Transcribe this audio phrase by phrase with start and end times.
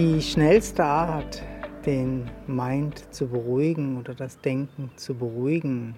[0.00, 1.42] Die schnellste Art,
[1.84, 5.96] den Mind zu beruhigen oder das Denken zu beruhigen,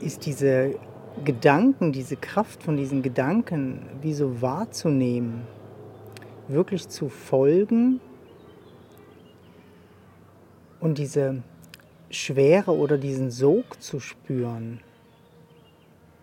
[0.00, 0.74] ist diese
[1.24, 5.46] Gedanken, diese Kraft von diesen Gedanken, wie so wahrzunehmen,
[6.48, 8.00] wirklich zu folgen
[10.80, 11.44] und diese
[12.10, 14.80] Schwere oder diesen Sog zu spüren.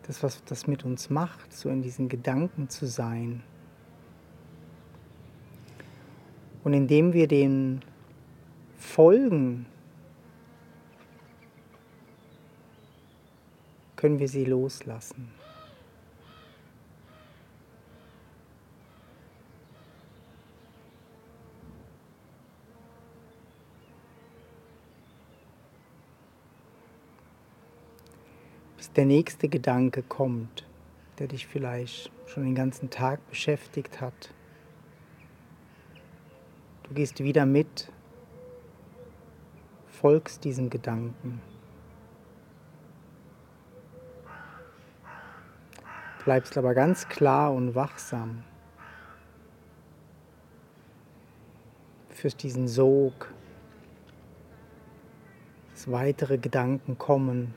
[0.06, 3.42] Das, was das mit uns macht, so in diesen Gedanken zu sein.
[6.66, 7.82] Und indem wir den
[8.76, 9.68] folgen,
[13.96, 15.30] können wir sie loslassen.
[28.76, 30.66] Bis der nächste Gedanke kommt,
[31.20, 34.34] der dich vielleicht schon den ganzen Tag beschäftigt hat.
[36.96, 37.92] Du gehst wieder mit,
[39.86, 41.42] folgst diesem Gedanken.
[46.23, 48.46] Bleibst aber ganz klar und wachsam.
[52.12, 53.30] Führst diesen Sog,
[55.73, 57.54] dass weitere Gedanken kommen.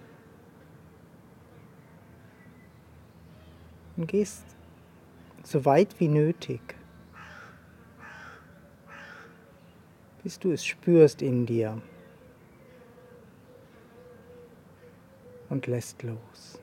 [3.96, 4.44] Und gehst
[5.44, 6.77] so weit wie nötig
[10.22, 11.80] bis du es spürst in dir
[15.48, 16.60] und lässt los.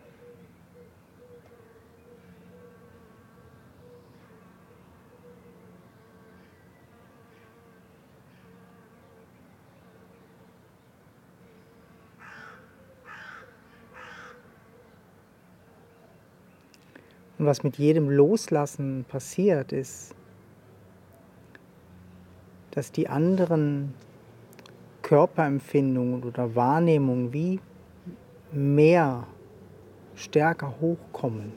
[17.37, 20.15] Und was mit jedem Loslassen passiert, ist,
[22.75, 23.93] dass die anderen
[25.01, 27.59] Körperempfindungen oder Wahrnehmungen wie
[28.51, 29.25] mehr
[30.15, 31.53] stärker hochkommen.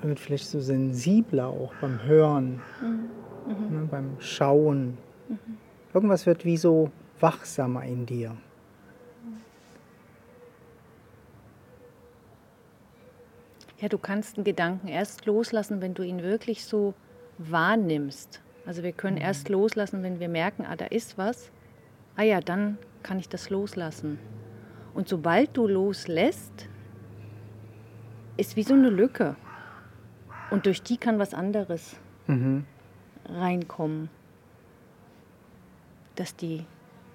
[0.00, 3.76] Man wird vielleicht so sensibler auch beim Hören, mhm.
[3.76, 4.98] ne, beim Schauen.
[5.28, 5.38] Mhm.
[5.94, 8.36] Irgendwas wird wie so wachsamer in dir.
[13.80, 16.94] Ja, du kannst einen Gedanken erst loslassen, wenn du ihn wirklich so
[17.50, 18.40] wahrnimmst.
[18.66, 19.22] Also wir können mhm.
[19.22, 21.50] erst loslassen, wenn wir merken, ah, da ist was.
[22.16, 24.18] Ah ja, dann kann ich das loslassen.
[24.94, 26.68] Und sobald du loslässt,
[28.36, 29.36] ist wie so eine Lücke.
[30.50, 32.64] Und durch die kann was anderes mhm.
[33.24, 34.10] reinkommen.
[36.14, 36.66] Dass die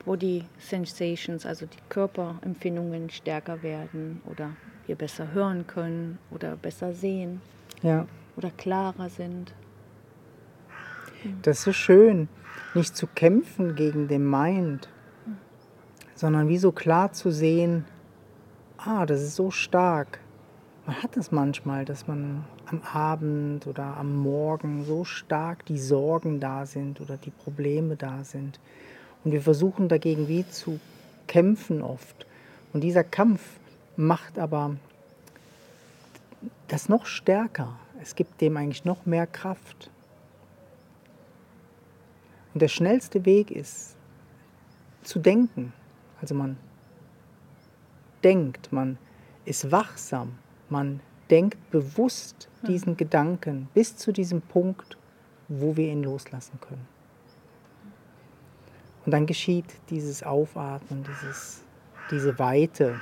[0.06, 4.52] Body Sensations, also die Körperempfindungen stärker werden oder
[4.86, 7.42] wir besser hören können oder besser sehen
[7.84, 8.08] ja.
[8.38, 9.54] oder klarer sind.
[11.42, 12.30] Das ist schön,
[12.74, 14.90] nicht zu kämpfen gegen den Mind,
[16.16, 17.86] sondern wie so klar zu sehen,
[18.78, 20.20] ah, das ist so stark.
[20.86, 26.40] Man hat das manchmal, dass man am Abend oder am Morgen so stark die Sorgen
[26.40, 28.60] da sind oder die Probleme da sind.
[29.24, 30.80] Und wir versuchen dagegen wie zu
[31.28, 32.26] kämpfen oft.
[32.74, 33.42] Und dieser Kampf
[33.96, 34.76] macht aber
[36.68, 37.78] das noch stärker.
[38.02, 39.90] Es gibt dem eigentlich noch mehr Kraft.
[42.57, 43.95] Und der schnellste Weg ist
[45.03, 45.73] zu denken.
[46.19, 46.57] Also man
[48.23, 48.97] denkt, man
[49.45, 52.68] ist wachsam, man denkt bewusst hm.
[52.68, 54.97] diesen Gedanken bis zu diesem Punkt,
[55.47, 56.88] wo wir ihn loslassen können.
[59.06, 61.63] Und dann geschieht dieses Aufatmen, dieses,
[62.09, 63.00] diese Weite.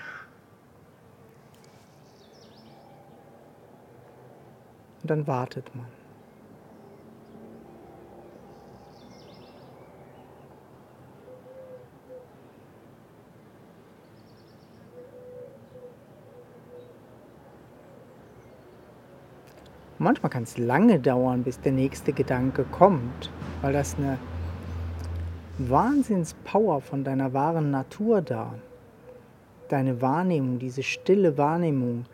[5.01, 5.85] Und dann wartet man.
[20.05, 23.31] Manchmal kann es lange dauern, bis der nächste Gedanke kommt,
[23.63, 24.19] weil das eine
[25.57, 28.53] Wahnsinnspower von deiner wahren Natur da.
[29.67, 32.05] Deine Wahrnehmung, diese stille Wahrnehmung,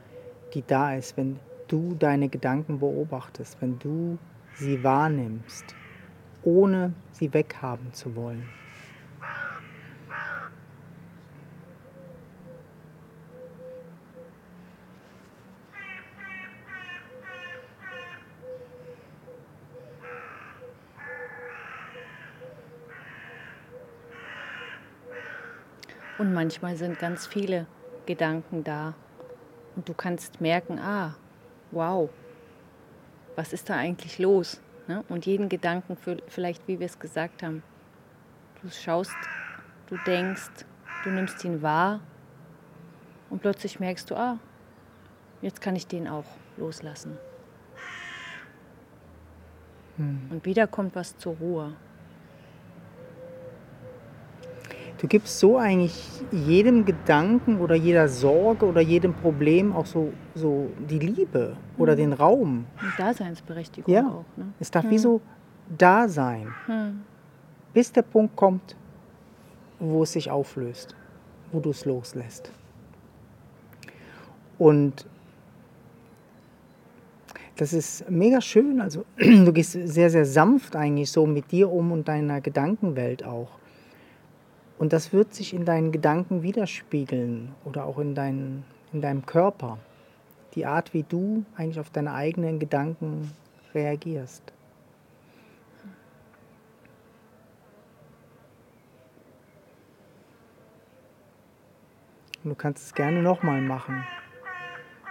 [0.53, 4.17] die da ist, wenn du deine Gedanken beobachtest, wenn du
[4.53, 5.75] sie wahrnimmst,
[6.43, 8.47] ohne sie weghaben zu wollen.
[26.17, 27.65] Und manchmal sind ganz viele
[28.05, 28.93] Gedanken da.
[29.75, 31.15] Und du kannst merken, ah,
[31.71, 32.09] wow,
[33.35, 34.61] was ist da eigentlich los?
[34.87, 35.03] Ne?
[35.09, 35.97] Und jeden Gedanken,
[36.27, 37.63] vielleicht wie wir es gesagt haben,
[38.61, 39.15] du schaust,
[39.87, 40.65] du denkst,
[41.03, 42.01] du nimmst ihn wahr
[43.29, 44.37] und plötzlich merkst du, ah,
[45.41, 46.25] jetzt kann ich den auch
[46.57, 47.17] loslassen.
[49.97, 50.27] Hm.
[50.29, 51.73] Und wieder kommt was zur Ruhe.
[55.01, 55.99] Du gibst so eigentlich
[56.31, 61.97] jedem Gedanken oder jeder Sorge oder jedem Problem auch so, so die Liebe oder mhm.
[61.97, 62.65] den Raum.
[62.79, 64.07] Und Daseinsberechtigung ja.
[64.07, 64.25] auch.
[64.37, 64.53] Ne?
[64.59, 64.91] Es darf mhm.
[64.91, 65.21] wie so
[65.75, 67.01] da sein, mhm.
[67.73, 68.75] bis der Punkt kommt,
[69.79, 70.95] wo es sich auflöst,
[71.51, 72.51] wo du es loslässt.
[74.59, 75.07] Und
[77.55, 78.79] das ist mega schön.
[78.79, 83.60] Also du gehst sehr, sehr sanft eigentlich so mit dir um und deiner Gedankenwelt auch.
[84.81, 89.77] Und das wird sich in deinen Gedanken widerspiegeln oder auch in, dein, in deinem Körper.
[90.55, 93.31] Die Art, wie du eigentlich auf deine eigenen Gedanken
[93.75, 94.41] reagierst.
[102.43, 104.03] Und du kannst es gerne nochmal machen.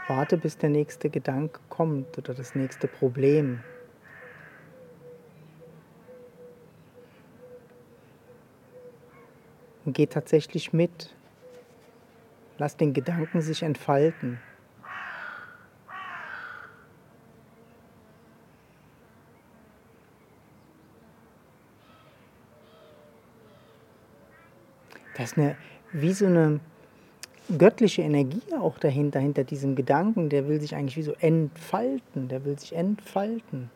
[0.08, 3.60] Warte, bis der nächste Gedanke kommt oder das nächste Problem.
[9.92, 11.14] Geh tatsächlich mit.
[12.58, 14.38] Lass den Gedanken sich entfalten.
[25.16, 25.56] Das ist eine,
[25.92, 26.60] wie so eine
[27.58, 30.28] göttliche Energie auch dahinter, hinter diesem Gedanken.
[30.28, 32.28] Der will sich eigentlich wie so entfalten.
[32.28, 33.70] Der will sich entfalten.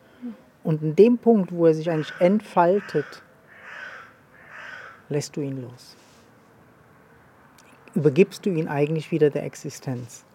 [0.63, 3.23] Und in dem Punkt, wo er sich eigentlich entfaltet,
[5.09, 5.95] lässt du ihn los
[7.95, 10.25] übergibst du ihn eigentlich wieder der Existenz.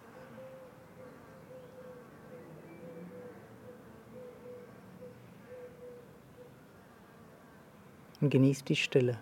[8.19, 9.17] Und genießt die Stille.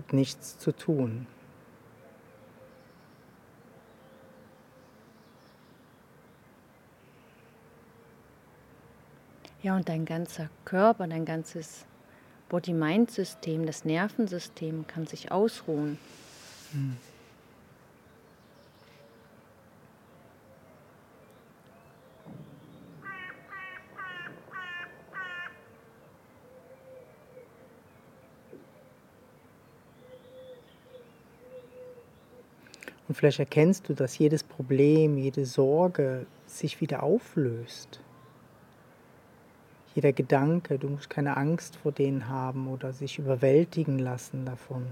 [0.00, 1.26] Gibt nichts zu tun.
[9.62, 11.84] Ja, und dein ganzer Körper, dein ganzes
[12.48, 15.98] Body-Mind-System, das Nervensystem kann sich ausruhen.
[16.72, 16.96] Hm.
[33.10, 38.00] Und vielleicht erkennst du, dass jedes Problem, jede Sorge sich wieder auflöst.
[39.96, 44.86] Jeder Gedanke, du musst keine Angst vor denen haben oder sich überwältigen lassen davon.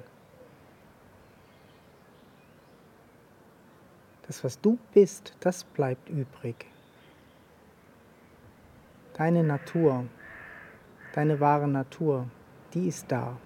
[4.26, 6.66] Das, was du bist, das bleibt übrig.
[9.14, 10.06] Deine Natur,
[11.12, 12.26] deine wahre Natur,
[12.74, 13.36] die ist da.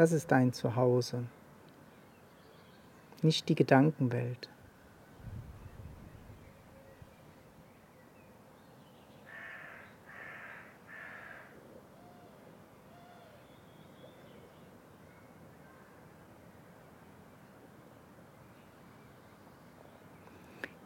[0.00, 1.24] Das ist dein Zuhause,
[3.20, 4.48] nicht die Gedankenwelt.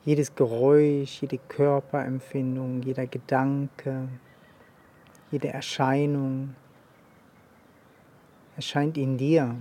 [0.05, 4.09] Jedes Geräusch, jede Körperempfindung, jeder Gedanke,
[5.31, 6.57] jede Erscheinung
[8.57, 9.57] erscheint in dir.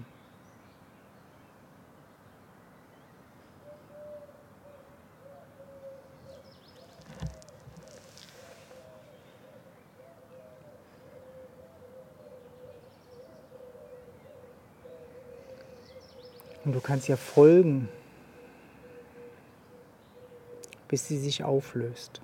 [16.65, 17.89] Und du kannst ja folgen,
[20.87, 22.21] bis sie sich auflöst.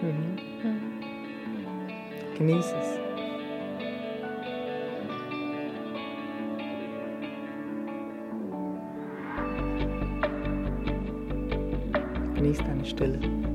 [0.00, 0.34] Schön.
[0.62, 0.80] Ne?
[2.38, 2.98] Genieß es.
[12.34, 13.49] Genieß deine Stille.